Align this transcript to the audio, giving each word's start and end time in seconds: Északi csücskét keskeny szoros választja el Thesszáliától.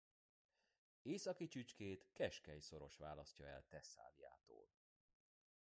Északi 1.01 1.47
csücskét 1.47 2.09
keskeny 2.13 2.59
szoros 2.61 2.97
választja 2.97 3.45
el 3.47 3.63
Thesszáliától. 3.69 4.67